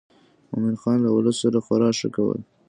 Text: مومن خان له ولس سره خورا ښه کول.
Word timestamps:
مومن 0.51 0.75
خان 0.81 0.97
له 1.05 1.09
ولس 1.15 1.37
سره 1.43 1.59
خورا 1.65 1.89
ښه 1.99 2.07
کول. 2.15 2.39